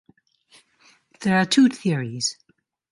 [1.19, 2.35] There are two theories.